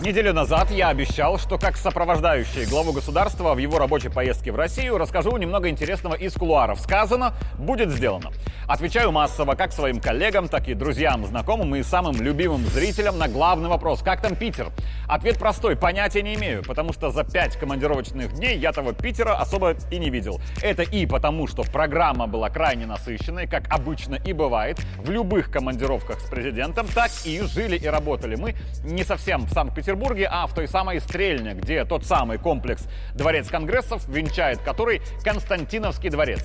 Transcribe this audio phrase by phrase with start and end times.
[0.00, 4.96] Неделю назад я обещал, что как сопровождающий главу государства в его рабочей поездке в Россию
[4.96, 6.80] расскажу немного интересного из кулуаров.
[6.80, 8.30] Сказано, будет сделано.
[8.68, 13.68] Отвечаю массово как своим коллегам, так и друзьям, знакомым и самым любимым зрителям на главный
[13.68, 14.70] вопрос «Как там Питер?».
[15.08, 19.74] Ответ простой, понятия не имею, потому что за пять командировочных дней я того Питера особо
[19.90, 20.40] и не видел.
[20.62, 26.20] Это и потому, что программа была крайне насыщенной, как обычно и бывает, в любых командировках
[26.20, 30.52] с президентом, так и жили и работали мы не совсем в Санкт-Петербурге, Петербурге, а в
[30.52, 36.44] той самой Стрельне, где тот самый комплекс Дворец Конгрессов, венчает который Константиновский дворец.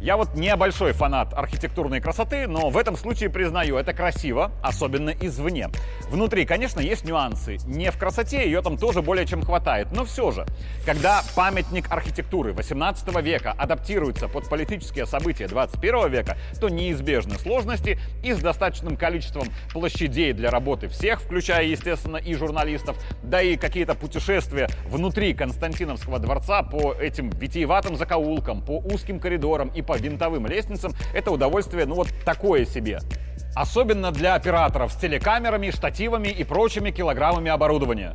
[0.00, 5.10] Я вот не большой фанат архитектурной красоты, но в этом случае признаю, это красиво, особенно
[5.10, 5.68] извне.
[6.10, 7.56] Внутри, конечно, есть нюансы.
[7.66, 10.46] Не в красоте, ее там тоже более чем хватает, но все же.
[10.84, 18.32] Когда памятник архитектуры 18 века адаптируется под политические события 21 века, то неизбежны сложности и
[18.32, 24.68] с достаточным количеством площадей для работы всех, включая, естественно, и журналистов, да и какие-то путешествия
[24.86, 31.30] внутри Константиновского дворца по этим витиеватым закоулкам, по узким коридорам и по винтовым лестницам, это
[31.30, 33.00] удовольствие, ну вот такое себе.
[33.54, 38.14] Особенно для операторов с телекамерами, штативами и прочими килограммами оборудования.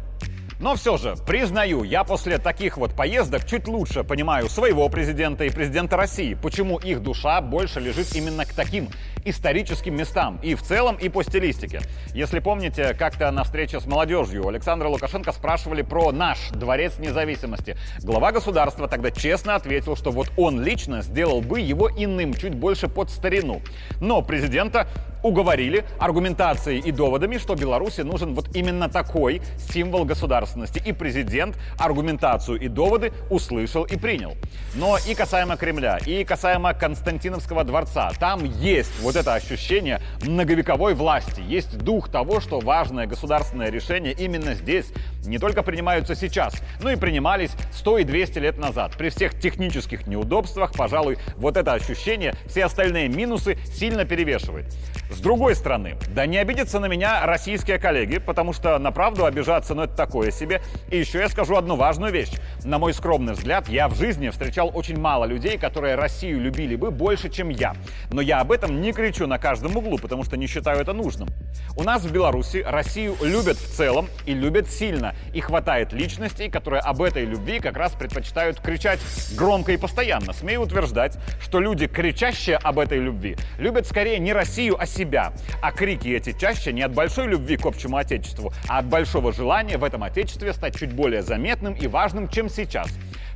[0.60, 5.50] Но все же, признаю, я после таких вот поездок чуть лучше понимаю своего президента и
[5.50, 8.90] президента России, почему их душа больше лежит именно к таким
[9.24, 11.80] историческим местам, и в целом, и по стилистике.
[12.14, 17.78] Если помните, как-то на встрече с молодежью Александра Лукашенко спрашивали про наш Дворец независимости.
[18.00, 22.90] Глава государства тогда честно ответил, что вот он лично сделал бы его иным, чуть больше
[22.90, 23.62] под старину.
[24.02, 24.88] Но президента
[25.24, 29.42] уговорили аргументацией и доводами, что Беларуси нужен вот именно такой
[29.72, 30.82] символ государственности.
[30.86, 34.36] И президент аргументацию и доводы услышал и принял.
[34.76, 41.42] Но и касаемо Кремля, и касаемо Константиновского дворца, там есть вот это ощущение многовековой власти,
[41.42, 44.92] есть дух того, что важное государственное решение именно здесь
[45.26, 48.94] не только принимаются сейчас, но и принимались 100 и 200 лет назад.
[48.98, 54.66] При всех технических неудобствах, пожалуй, вот это ощущение, все остальные минусы сильно перевешивает.
[55.10, 59.74] С другой стороны, да не обидятся на меня российские коллеги, потому что на правду обижаться,
[59.74, 60.62] ну это такое себе.
[60.92, 62.32] И еще я скажу одну важную вещь.
[62.64, 66.92] На мой скромный взгляд, я в жизни встречал очень мало людей, которые Россию любили бы
[66.92, 67.76] больше, чем я.
[68.12, 71.28] Но я об этом не кричу на каждом углу, потому что не считаю это нужным.
[71.76, 75.16] У нас в Беларуси Россию любят в целом и любят сильно.
[75.34, 79.00] И хватает личностей, которые об этой любви как раз предпочитают кричать
[79.36, 80.34] громко и постоянно.
[80.34, 85.32] Смею утверждать, что люди, кричащие об этой любви, любят скорее не Россию, а себя себя.
[85.62, 89.78] А крики эти чаще не от большой любви к общему отечеству, а от большого желания
[89.78, 92.90] в этом отечестве стать чуть более заметным и важным, чем сейчас.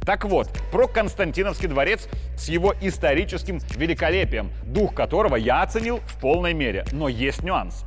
[0.06, 6.54] Так вот, про Константиновский дворец с его историческим великолепием, дух которого я оценил в полной
[6.54, 6.86] мере.
[6.92, 7.86] Но есть нюанс.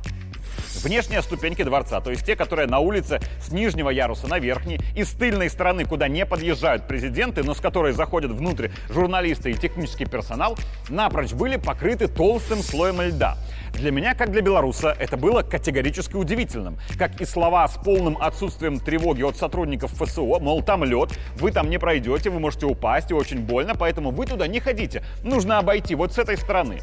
[0.83, 5.03] Внешние ступеньки дворца, то есть те, которые на улице с нижнего яруса на верхний, и
[5.03, 10.05] с тыльной стороны, куда не подъезжают президенты, но с которой заходят внутрь журналисты и технический
[10.05, 10.57] персонал,
[10.89, 13.37] напрочь были покрыты толстым слоем льда.
[13.77, 16.79] Для меня, как для белоруса, это было категорически удивительным.
[16.97, 21.69] Как и слова с полным отсутствием тревоги от сотрудников ФСО, мол, там лед, вы там
[21.69, 25.03] не пройдете, вы можете упасть и очень больно, поэтому вы туда не ходите.
[25.23, 26.79] Нужно обойти вот с этой стороны.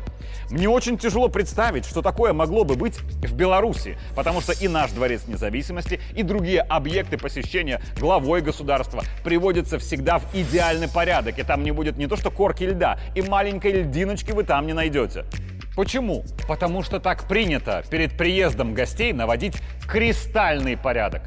[0.50, 3.83] Мне очень тяжело представить, что такое могло бы быть в Беларуси,
[4.14, 10.34] потому что и наш Дворец независимости, и другие объекты посещения главой государства приводятся всегда в
[10.34, 14.44] идеальный порядок, и там не будет не то что корки льда, и маленькой льдиночки вы
[14.44, 15.24] там не найдете.
[15.76, 16.24] Почему?
[16.46, 19.56] Потому что так принято перед приездом гостей наводить
[19.88, 21.22] кристальный порядок.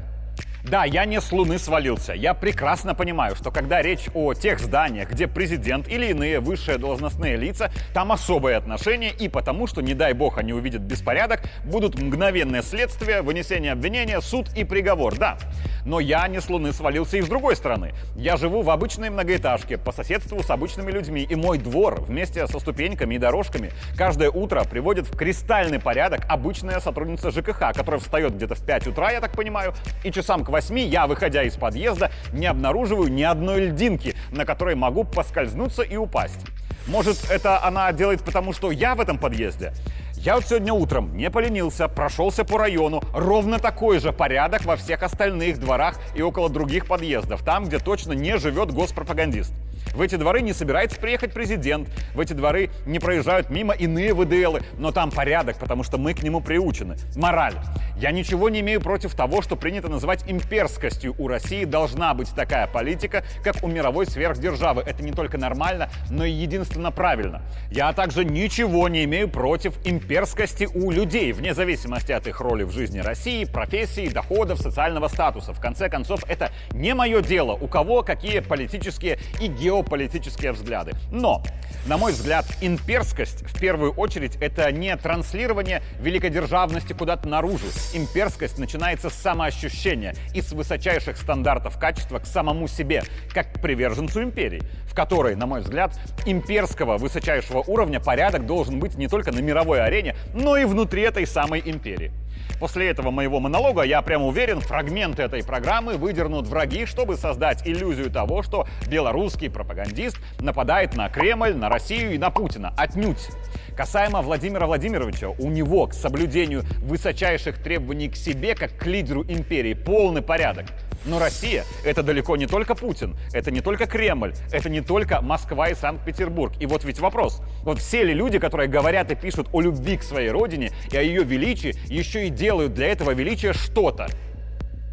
[0.64, 2.12] Да, я не с Луны свалился.
[2.12, 7.36] Я прекрасно понимаю, что когда речь о тех зданиях, где президент или иные высшие должностные
[7.36, 12.62] лица, там особые отношения, и потому что, не дай бог, они увидят беспорядок, будут мгновенные
[12.62, 15.16] следствия, вынесение обвинения, суд и приговор.
[15.16, 15.38] Да,
[15.84, 17.92] но я не с Луны свалился и с другой стороны.
[18.16, 22.58] Я живу в обычной многоэтажке, по соседству с обычными людьми, и мой двор вместе со
[22.58, 28.54] ступеньками и дорожками каждое утро приводит в кристальный порядок обычная сотрудница ЖКХ, которая встает где-то
[28.54, 29.72] в 5 утра, я так понимаю,
[30.04, 34.74] и часам к 8 я, выходя из подъезда, не обнаруживаю ни одной льдинки, на которой
[34.74, 36.40] могу поскользнуться и упасть.
[36.86, 39.74] Может, это она делает потому, что я в этом подъезде?
[40.14, 43.02] Я вот сегодня утром не поленился, прошелся по району.
[43.14, 47.44] Ровно такой же порядок во всех остальных дворах и около других подъездов.
[47.44, 49.52] Там, где точно не живет госпропагандист.
[49.94, 54.62] В эти дворы не собирается приехать президент, в эти дворы не проезжают мимо иные ВДЛы,
[54.76, 56.96] но там порядок, потому что мы к нему приучены.
[57.16, 57.54] Мораль.
[57.98, 61.16] Я ничего не имею против того, что принято называть имперскостью.
[61.18, 64.82] У России должна быть такая политика, как у мировой сверхдержавы.
[64.82, 67.42] Это не только нормально, но и единственно правильно.
[67.72, 72.70] Я также ничего не имею против имперскости у людей, вне зависимости от их роли в
[72.70, 75.52] жизни России, профессии, доходов, социального статуса.
[75.52, 79.48] В конце концов, это не мое дело, у кого какие политические и
[79.78, 80.92] геополитические взгляды.
[81.10, 81.42] Но,
[81.86, 87.66] на мой взгляд, имперскость в первую очередь это не транслирование великодержавности куда-то наружу.
[87.94, 94.22] Имперскость начинается с самоощущения и с высочайших стандартов качества к самому себе, как к приверженцу
[94.22, 99.38] империи, в которой, на мой взгляд, имперского высочайшего уровня порядок должен быть не только на
[99.38, 102.12] мировой арене, но и внутри этой самой империи.
[102.58, 108.10] После этого моего монолога, я прямо уверен, фрагменты этой программы выдернут враги, чтобы создать иллюзию
[108.10, 112.74] того, что белорусский пропагандист нападает на Кремль, на Россию и на Путина.
[112.76, 113.28] Отнюдь.
[113.76, 119.74] Касаемо Владимира Владимировича, у него к соблюдению высочайших требований к себе, как к лидеру империи,
[119.74, 120.66] полный порядок.
[121.04, 125.68] Но Россия— это далеко не только Путин, это не только Кремль, это не только Москва
[125.68, 126.52] и Санкт-Петербург.
[126.60, 127.40] И вот ведь вопрос.
[127.62, 131.02] Вот все ли люди, которые говорят и пишут о любви к своей родине и о
[131.02, 134.08] ее величии, еще и делают для этого величия что-то?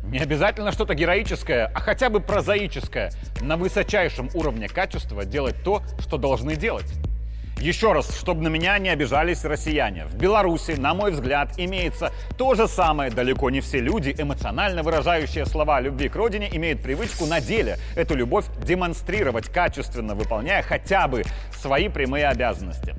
[0.06, 3.12] Не обязательно что-то героическое, а хотя бы прозаическое.
[3.42, 6.86] На высочайшем уровне качества делать то, что должны делать.
[7.60, 10.06] Еще раз, чтобы на меня не обижались россияне.
[10.06, 13.10] В Беларуси, на мой взгляд, имеется то же самое.
[13.10, 18.16] Далеко не все люди, эмоционально выражающие слова любви к родине, имеют привычку на деле эту
[18.16, 21.24] любовь демонстрировать, качественно выполняя хотя бы
[21.54, 22.94] свои прямые обязанности.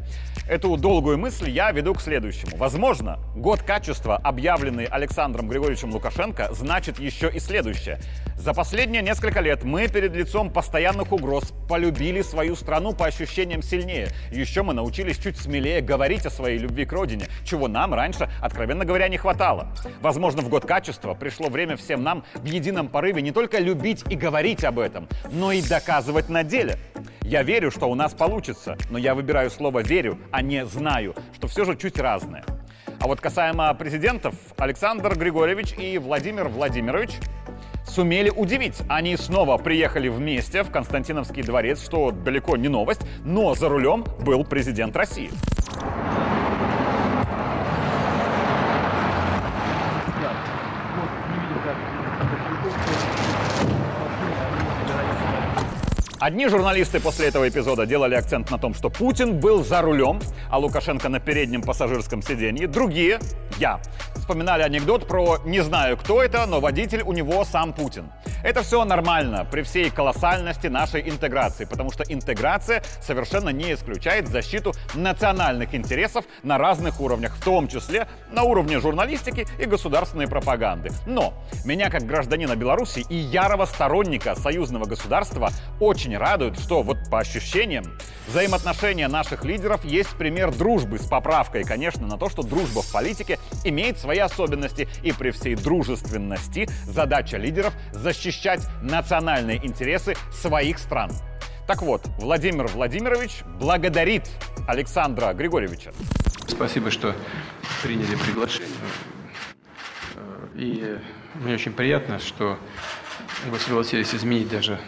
[0.48, 2.56] Эту долгую мысль я веду к следующему.
[2.56, 7.98] Возможно, год качества, объявленный Александром Григорьевичем Лукашенко, значит еще и следующее.
[8.36, 14.08] За последние несколько лет мы перед лицом постоянных угроз полюбили свою страну по ощущениям сильнее.
[14.30, 18.84] Еще мы научились чуть смелее говорить о своей любви к родине, чего нам раньше, откровенно
[18.84, 19.74] говоря, не хватало.
[20.00, 24.16] Возможно, в год качества пришло время всем нам в едином порыве не только любить и
[24.16, 26.76] говорить об этом, но и доказывать на деле.
[27.22, 31.48] Я верю, что у нас получится, но я выбираю слово «верю», а не «знаю», что
[31.48, 32.44] все же чуть разное.
[33.00, 37.10] А вот касаемо президентов, Александр Григорьевич и Владимир Владимирович
[37.96, 38.74] сумели удивить.
[38.88, 44.44] Они снова приехали вместе в Константиновский дворец, что далеко не новость, но за рулем был
[44.44, 45.30] президент России.
[56.18, 60.18] Одни журналисты после этого эпизода делали акцент на том, что Путин был за рулем,
[60.48, 62.66] а Лукашенко на переднем пассажирском сиденье.
[62.66, 63.20] Другие,
[63.58, 63.80] я,
[64.14, 68.10] вспоминали анекдот про «не знаю, кто это, но водитель у него сам Путин».
[68.42, 74.72] Это все нормально при всей колоссальности нашей интеграции, потому что интеграция совершенно не исключает защиту
[74.94, 80.90] национальных интересов на разных уровнях, в том числе на уровне журналистики и государственной пропаганды.
[81.06, 81.34] Но
[81.64, 87.84] меня как гражданина Беларуси и ярого сторонника союзного государства очень радует, что вот по ощущениям
[88.28, 93.40] взаимоотношения наших лидеров есть пример дружбы с поправкой, конечно, на то, что дружба в политике
[93.64, 101.10] имеет свои особенности и при всей дружественности задача лидеров защищать национальные интересы своих стран.
[101.66, 104.30] Так вот, Владимир Владимирович благодарит
[104.68, 105.92] Александра Григорьевича.
[106.46, 107.16] Спасибо, что
[107.82, 108.70] приняли приглашение.
[110.54, 110.96] И
[111.34, 112.58] мне очень приятно, что
[113.50, 114.78] вы согласились изменить даже э,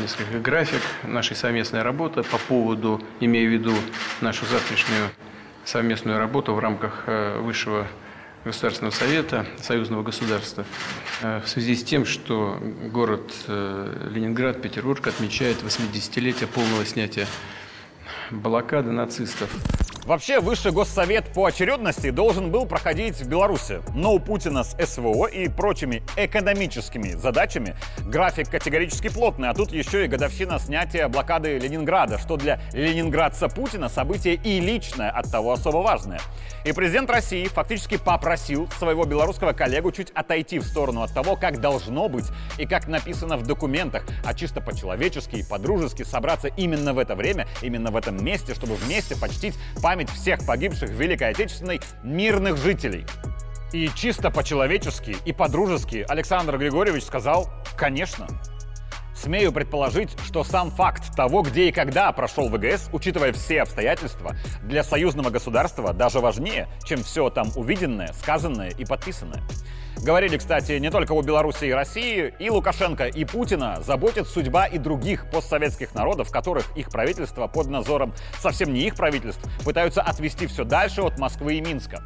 [0.00, 3.74] несколько график нашей совместной работы по поводу, имея в виду
[4.20, 5.10] нашу завтрашнюю
[5.64, 7.86] совместную работу в рамках э, Высшего
[8.44, 10.64] Государственного Совета Союзного государства
[11.22, 12.58] э, в связи с тем, что
[12.92, 17.26] город э, Ленинград, Петербург отмечает 80-летие полного снятия
[18.30, 19.50] блокады нацистов.
[20.04, 23.80] Вообще, Высший Госсовет по очередности должен был проходить в Беларуси.
[23.94, 30.04] Но у Путина с СВО и прочими экономическими задачами график категорически плотный, а тут еще
[30.04, 35.78] и годовщина снятия блокады Ленинграда, что для ленинградца Путина событие и личное, от того особо
[35.78, 36.20] важное.
[36.64, 41.60] И президент России фактически попросил своего белорусского коллегу чуть отойти в сторону от того, как
[41.60, 42.26] должно быть
[42.58, 47.46] и как написано в документах, а чисто по-человечески и по-дружески собраться именно в это время,
[47.62, 53.06] именно в этом месте, чтобы вместе почтить память всех погибших в Великой Отечественной мирных жителей.
[53.72, 58.26] И чисто по-человечески и по-дружески Александр Григорьевич сказал «конечно».
[59.22, 64.82] Смею предположить, что сам факт того, где и когда прошел ВГС, учитывая все обстоятельства, для
[64.82, 69.40] союзного государства даже важнее, чем все там увиденное, сказанное и подписанное.
[69.98, 74.78] Говорили, кстати, не только о Беларуси и России, и Лукашенко, и Путина заботит судьба и
[74.78, 80.64] других постсоветских народов, которых их правительство под надзором совсем не их правительств пытаются отвести все
[80.64, 82.02] дальше от Москвы и Минска.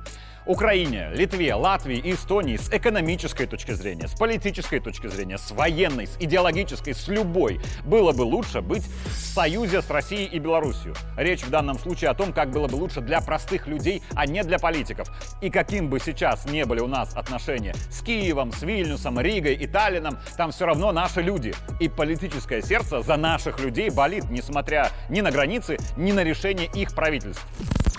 [0.47, 6.07] Украине, Литве, Латвии и Эстонии с экономической точки зрения, с политической точки зрения, с военной,
[6.07, 10.95] с идеологической, с любой, было бы лучше быть в союзе с Россией и Белоруссией.
[11.17, 14.45] Речь в данном случае о том, как было бы лучше для простых людей, а не
[14.45, 15.11] для политиков.
[15.41, 19.67] И каким бы сейчас не были у нас отношения с Киевом, с Вильнюсом, Ригой и
[19.67, 21.55] Таллином, там все равно наши люди.
[21.81, 26.95] И политическое сердце за наших людей болит, несмотря ни на границы, ни на решение их
[26.95, 27.45] правительств.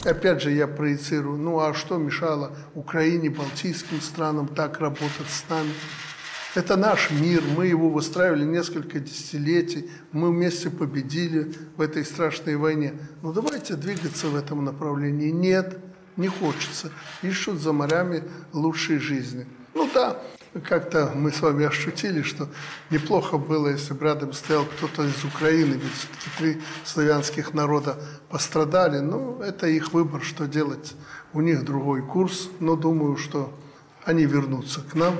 [0.04, 5.72] Опять же, я проецирую, ну а что мешало Украине, Балтийским странам так работать с нами?
[6.56, 12.94] Это наш мир, мы его выстраивали несколько десятилетий, мы вместе победили в этой страшной войне.
[13.22, 15.30] Ну давайте двигаться в этом направлении.
[15.30, 15.77] Нет,
[16.16, 16.92] не хочется.
[17.22, 18.24] Ищут за морями
[18.54, 19.46] лучшей жизни.
[19.74, 20.18] Ну да,
[20.60, 22.48] как-то мы с вами ощутили, что
[22.90, 27.98] неплохо было, если бы рядом стоял кто-то из Украины, ведь все-таки три славянских народа
[28.30, 29.00] пострадали.
[29.00, 30.96] Ну, это их выбор, что делать.
[31.34, 33.54] У них другой курс, но думаю, что
[34.06, 35.16] они вернутся к нам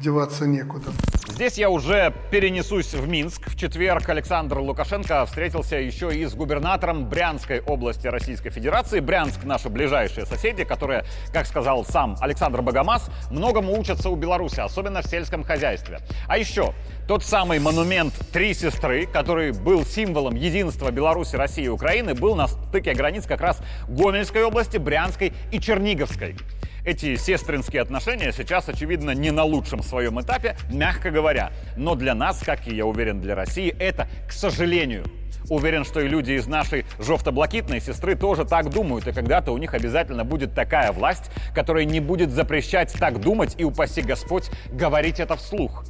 [0.00, 0.90] деваться некуда.
[1.28, 3.48] Здесь я уже перенесусь в Минск.
[3.48, 9.00] В четверг Александр Лукашенко встретился еще и с губернатором Брянской области Российской Федерации.
[9.00, 15.02] Брянск– наши ближайшие соседи, которые, как сказал сам Александр Богомаз, многому учатся у Беларуси, особенно
[15.02, 16.00] в сельском хозяйстве.
[16.26, 16.74] А еще
[17.06, 22.48] тот самый монумент «Три сестры», который был символом единства Беларуси, России и Украины, был на
[22.48, 26.36] стыке границ как раз Гомельской области, Брянской и Черниговской.
[26.84, 31.52] Эти сестринские отношения сейчас, очевидно, не на лучшем своем этапе, мягко говоря.
[31.76, 35.04] Но для нас, как и я уверен, для России, это, к сожалению,
[35.48, 39.74] Уверен, что и люди из нашей жовто-блакитной сестры тоже так думают, и когда-то у них
[39.74, 45.34] обязательно будет такая власть, которая не будет запрещать так думать и, упаси Господь, говорить это
[45.34, 45.84] вслух.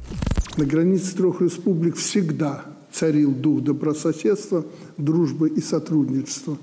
[0.57, 4.65] На границе трех республик всегда царил дух добрососедства,
[4.97, 6.57] дружбы и сотрудничества.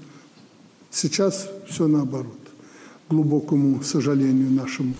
[0.90, 2.47] Сейчас все наоборот
[3.08, 4.94] глубокому сожалению нашему.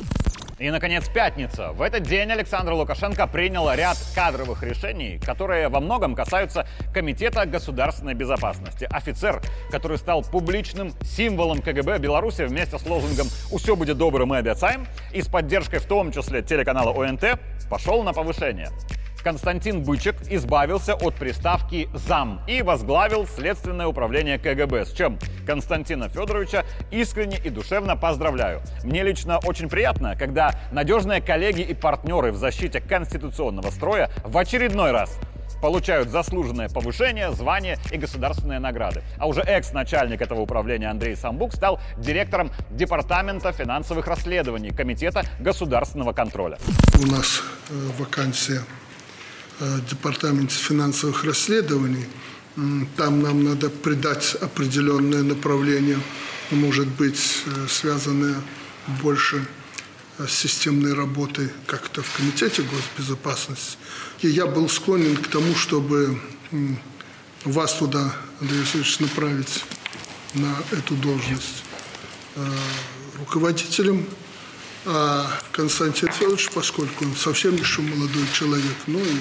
[0.59, 1.71] И, наконец, пятница.
[1.71, 8.15] В этот день Александр Лукашенко принял ряд кадровых решений, которые во многом касаются Комитета государственной
[8.15, 8.89] безопасности.
[8.91, 14.87] Офицер, который стал публичным символом КГБ Беларуси вместе с лозунгом «Все будет добро, мы обещаем»
[15.13, 17.39] и с поддержкой в том числе телеканала ОНТ,
[17.71, 18.71] пошел на повышение.
[19.23, 26.65] Константин Бычек избавился от приставки «зам» и возглавил Следственное управление КГБ, с чем Константина Федоровича
[26.91, 28.63] искренне и душевно поздравляю.
[28.85, 34.93] Мне лично очень приятно, когда надежные коллеги и партнеры в защите конституционного строя в очередной
[34.93, 35.19] раз
[35.61, 39.03] получают заслуженное повышение, звание и государственные награды.
[39.19, 46.59] А уже экс-начальник этого управления Андрей Самбук стал директором Департамента финансовых расследований Комитета государственного контроля.
[47.01, 48.61] У нас э, вакансия
[49.91, 52.07] департаменте финансовых расследований.
[52.97, 55.99] Там нам надо придать определенное направление,
[56.51, 58.35] может быть, э, связанное
[59.01, 59.47] больше
[60.19, 63.77] э, с системной работой как-то в Комитете госбезопасности.
[64.23, 66.21] И я был склонен к тому, чтобы
[67.45, 69.65] вас туда, Андрей Васильевич, направить
[70.35, 71.63] на эту должность
[73.19, 74.07] руководителем
[74.91, 79.19] а Константин Федорович, поскольку он совсем еще молодой человек, ну и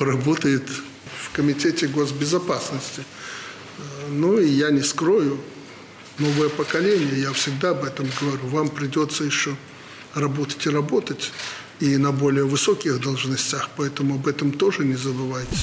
[0.00, 3.04] работает в Комитете госбезопасности.
[4.08, 5.38] Ну и я не скрою,
[6.18, 9.54] новое поколение, я всегда об этом говорю, вам придется еще
[10.14, 11.32] работать и работать,
[11.80, 15.56] и на более высоких должностях, поэтому об этом тоже не забывайте.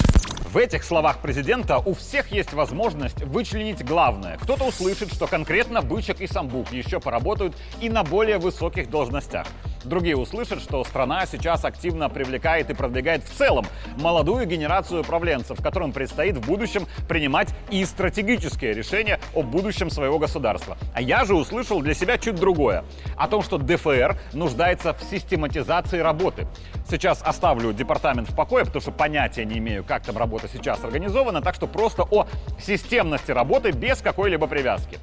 [0.51, 4.37] В этих словах президента у всех есть возможность вычленить главное.
[4.37, 9.47] Кто-то услышит, что конкретно Бычек и Самбук еще поработают и на более высоких должностях.
[9.85, 13.65] Другие услышат, что страна сейчас активно привлекает и продвигает в целом
[13.97, 20.75] молодую генерацию управленцев, которым предстоит в будущем принимать и стратегические решения о будущем своего государства.
[20.95, 22.83] А я же услышал для себя чуть другое.
[23.15, 26.47] О том, что ДФР нуждается в систематизации работы.
[26.89, 31.41] Сейчас оставлю департамент в покое, потому что понятия не имею, как там работа сейчас организована,
[31.41, 32.27] так что просто о
[32.59, 34.97] системности работы без какой-либо привязки.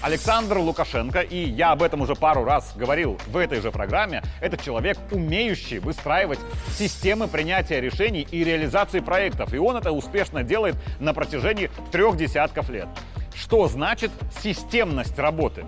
[0.00, 4.56] Александр Лукашенко, и я об этом уже пару раз говорил в этой же программе, это
[4.56, 6.38] человек, умеющий выстраивать
[6.76, 9.52] системы принятия решений и реализации проектов.
[9.52, 12.86] И он это успешно делает на протяжении трех десятков лет.
[13.34, 14.12] Что значит
[14.42, 15.64] системность работы?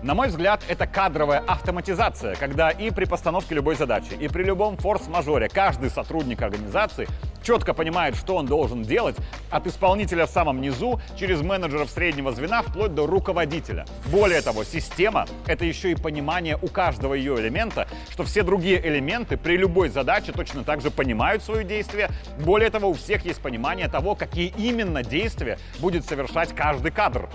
[0.00, 4.76] На мой взгляд, это кадровая автоматизация, когда и при постановке любой задачи, и при любом
[4.76, 7.08] форс-мажоре каждый сотрудник организации
[7.42, 9.16] четко понимает, что он должен делать,
[9.50, 13.86] от исполнителя в самом низу, через менеджеров среднего звена, вплоть до руководителя.
[14.06, 19.36] Более того, система— это еще и понимание у каждого ее элемента, что все другие элементы
[19.36, 22.10] при любой задаче точно так же понимают свое действие.
[22.38, 27.28] Более того, у всех есть понимание того, какие именно действия будет совершать каждый кадр.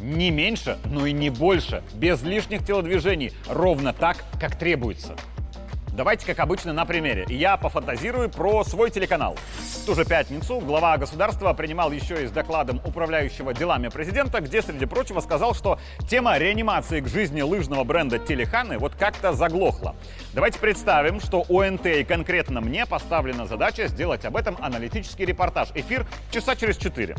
[0.00, 5.16] Не меньше, но и не больше, без лишних телодвижений, ровно так, как требуется.
[5.92, 7.24] Давайте, как обычно, на примере.
[7.28, 9.36] Я пофантазирую про свой телеканал.
[9.58, 14.62] В ту же пятницу глава государства принимал еще и с докладом управляющего делами президента, где,
[14.62, 19.96] среди прочего, сказал, что тема реанимации к жизни лыжного бренда Телеханы вот как-то заглохла.
[20.32, 25.70] Давайте представим, что ОНТ и конкретно мне поставлена задача сделать об этом аналитический репортаж.
[25.74, 27.16] Эфир часа через четыре.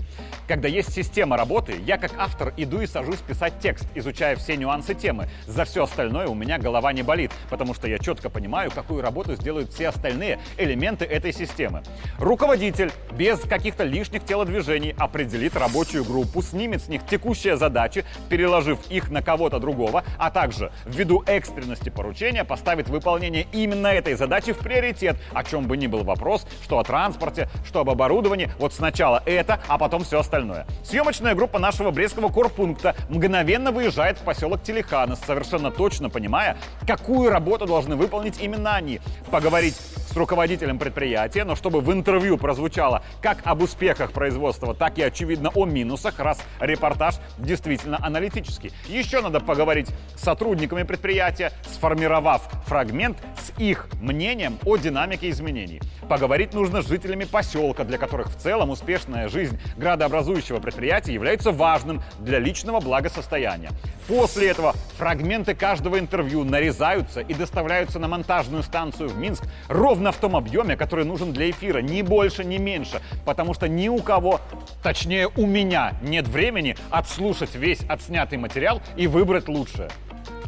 [0.48, 4.94] Когда есть система работы, я как автор иду и сажусь писать текст, изучая все нюансы
[4.94, 5.28] темы.
[5.46, 9.36] За все остальное у меня голова не болит, потому что я четко понимаю, какую работу
[9.36, 11.82] сделают все остальные элементы этой системы.
[12.20, 19.10] Руководитель без каких-то лишних телодвижений определит рабочую группу, снимет с них текущие задачи, переложив их
[19.10, 25.18] на кого-то другого, а также ввиду экстренности поручения поставит выполнение именно этой задачи в приоритет,
[25.34, 28.51] о чем бы ни был вопрос, что о транспорте, что об оборудовании.
[28.60, 30.68] Вот сначала это, а потом все остальное.
[30.84, 37.65] Съемочная группа нашего Брестского корпункта мгновенно выезжает в поселок Телеханес, совершенно точно понимая, какую работу
[37.65, 39.00] должны выполнить именно они.
[39.29, 39.75] Поговорить
[40.12, 45.50] с руководителем предприятия, но чтобы в интервью прозвучало как об успехах производства, так и, очевидно,
[45.55, 48.74] о минусах, раз репортаж действительно аналитический.
[48.88, 55.81] Еще надо поговорить с сотрудниками предприятия, сформировав фрагмент с их мнением о динамике изменений.
[56.10, 62.03] Поговорить нужно с жителями поселка, для которых в целом успешная жизнь градообразующего предприятия является важным
[62.20, 63.70] для личного благосостояния.
[64.08, 68.10] После этого фрагменты каждого интервью нарезаются и доставляются на
[68.41, 72.57] монтажную станцию в Минск ровно в том объеме, который нужен для эфира, ни больше, ни
[72.57, 74.41] меньше, потому что ни у кого,
[74.81, 79.89] точнее у меня, нет времени отслушать весь отснятый материал и выбрать лучшее.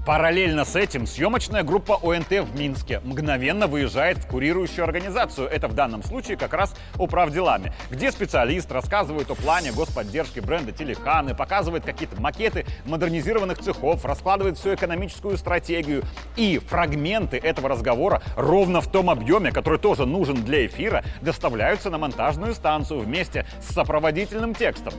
[0.06, 5.76] Параллельно с этим съемочная группа ОНТ в Минске мгновенно выезжает в курирующую организацию, это в
[5.76, 12.20] данном случае как раз управделами, где специалист рассказывает о плане господдержки бренда Телеханы, показывает какие-то
[12.20, 16.04] макеты модернизированных цехов, раскладывает всю экономическую стратегию.
[16.36, 21.98] И фрагменты этого разговора ровно в том объеме, который тоже нужен для эфира, доставляются на
[21.98, 24.94] монтажную станцию вместе с сопроводительным текстом.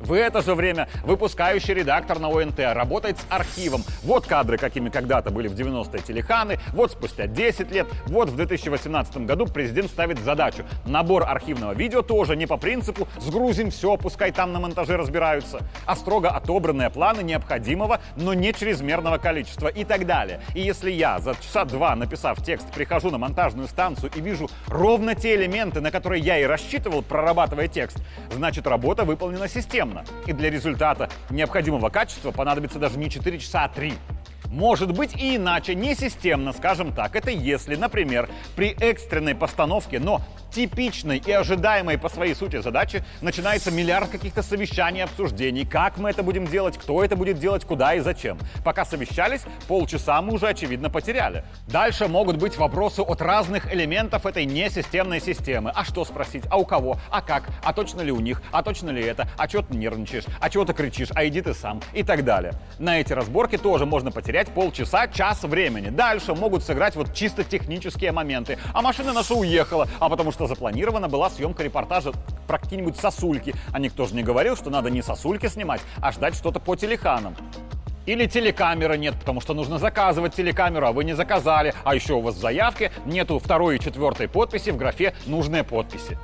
[0.00, 3.82] В это же время выпускающий редактор на ОНТ работает с архивом.
[4.04, 9.18] Вот кадры, какими когда-то были в 90-е телеханы, вот спустя 10 лет, вот в 2018
[9.26, 10.64] году президент ставит задачу.
[10.86, 15.96] Набор архивного видео тоже не по принципу «сгрузим все, пускай там на монтаже разбираются», а
[15.96, 20.40] строго отобранные планы необходимого, но не чрезмерного количества и так далее.
[20.54, 25.16] И если я за часа два, написав текст, прихожу на монтажную станцию и вижу ровно
[25.16, 27.98] те элементы, на которые я и рассчитывал, прорабатывая текст,
[28.30, 30.04] значит работа выполнена системно системно.
[30.26, 33.94] И для результата необходимого качества понадобится даже не 4 часа, а 3.
[34.50, 37.14] Может быть и иначе, не системно, скажем так.
[37.16, 43.70] Это если, например, при экстренной постановке, но типичной и ожидаемой по своей сути задачи начинается
[43.70, 48.00] миллиард каких-то совещаний, обсуждений, как мы это будем делать, кто это будет делать, куда и
[48.00, 48.38] зачем.
[48.64, 51.44] Пока совещались, полчаса мы уже, очевидно, потеряли.
[51.66, 55.72] Дальше могут быть вопросы от разных элементов этой несистемной системы.
[55.74, 56.44] А что спросить?
[56.50, 56.98] А у кого?
[57.10, 57.50] А как?
[57.62, 58.42] А точно ли у них?
[58.50, 59.28] А точно ли это?
[59.36, 60.24] А чего ты нервничаешь?
[60.40, 61.10] А чего ты кричишь?
[61.14, 61.82] А иди ты сам?
[61.92, 62.54] И так далее.
[62.78, 65.88] На эти разборки тоже можно потерять полчаса, час времени.
[65.88, 68.58] Дальше могут сыграть вот чисто технические моменты.
[68.72, 72.12] А машина наша уехала, а потому что запланирована была съемка репортажа
[72.46, 73.54] про какие-нибудь сосульки.
[73.72, 77.34] А никто же не говорил, что надо не сосульки снимать, а ждать что-то по телеканам.
[78.06, 81.74] Или телекамеры нет, потому что нужно заказывать телекамеру, а вы не заказали.
[81.84, 86.16] А еще у вас в заявке нету второй и четвертой подписи в графе «Нужные подписи».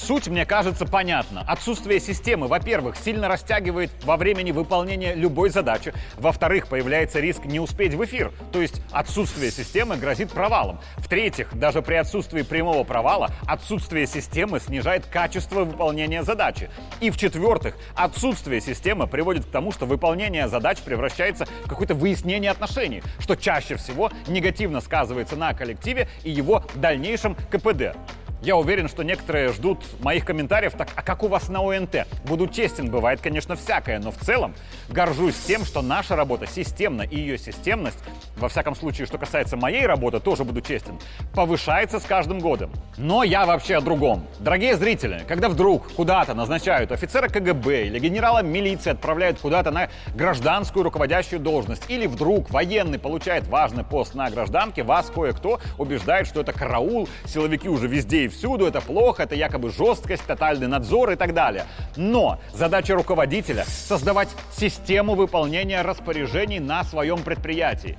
[0.00, 1.44] Суть, мне кажется, понятна.
[1.46, 5.92] Отсутствие системы, во-первых, сильно растягивает во времени выполнения любой задачи.
[6.16, 10.80] Во-вторых, появляется риск не успеть в эфир, то есть отсутствие системы грозит провалом.
[10.96, 16.70] В-третьих, даже при отсутствии прямого провала, отсутствие системы снижает качество выполнения задачи.
[17.00, 23.02] И в-четвертых, отсутствие системы приводит к тому, что выполнение задач превращается в какое-то выяснение отношений,
[23.18, 27.96] что чаще всего негативно сказывается на коллективе и его дальнейшем КПД.
[28.42, 32.06] Я уверен, что некоторые ждут моих комментариев, так, а как у вас на ОНТ?
[32.24, 34.54] Буду честен, бывает, конечно, всякое, но в целом
[34.88, 37.98] горжусь тем, что наша работа системна, и ее системность,
[38.38, 40.98] во всяком случае, что касается моей работы, тоже буду честен,
[41.34, 42.72] повышается с каждым годом.
[42.96, 44.26] Но я вообще о другом.
[44.38, 50.84] Дорогие зрители, когда вдруг куда-то назначают офицера КГБ или генерала милиции отправляют куда-то на гражданскую
[50.84, 56.54] руководящую должность, или вдруг военный получает важный пост на гражданке, вас кое-кто убеждает, что это
[56.54, 61.34] караул, силовики уже везде и всюду, это плохо, это якобы жесткость, тотальный надзор и так
[61.34, 61.64] далее.
[61.96, 67.98] Но задача руководителя— создавать систему выполнения распоряжений на своем предприятии.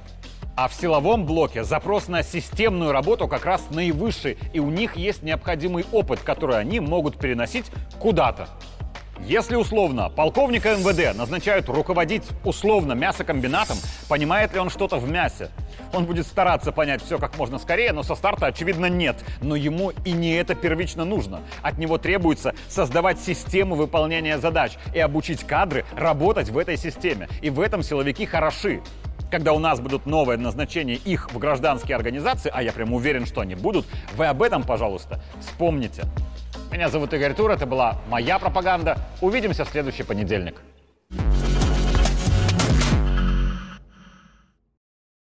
[0.55, 5.23] А в силовом блоке запрос на системную работу как раз наивысший, и у них есть
[5.23, 7.65] необходимый опыт, который они могут переносить
[7.99, 8.47] куда-то.
[9.19, 13.77] Если условно полковника МВД назначают руководить условно мясокомбинатом,
[14.09, 15.49] понимает ли он что-то в мясе?
[15.93, 19.17] Он будет стараться понять все как можно скорее, но со старта, очевидно, нет.
[19.41, 21.41] Но ему и не это первично нужно.
[21.61, 27.29] От него требуется создавать систему выполнения задач и обучить кадры работать в этой системе.
[27.41, 28.81] И в этом силовики хороши
[29.29, 33.39] когда у нас будут новые назначения их в гражданские организации, а я прям уверен, что
[33.39, 33.85] они будут,
[34.17, 36.03] вы об этом, пожалуйста, вспомните.
[36.71, 38.97] Меня зовут Игорь Тур, это была моя пропаганда.
[39.19, 40.55] Увидимся в следующий понедельник.